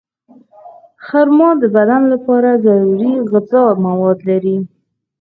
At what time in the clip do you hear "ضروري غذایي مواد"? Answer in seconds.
2.65-4.17